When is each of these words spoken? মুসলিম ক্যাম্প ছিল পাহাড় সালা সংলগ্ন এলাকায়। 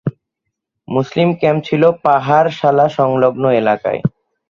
মুসলিম 0.87 1.29
ক্যাম্প 1.39 1.61
ছিল 1.67 1.83
পাহাড় 2.03 2.49
সালা 2.59 2.85
সংলগ্ন 2.97 3.43
এলাকায়। 3.61 3.99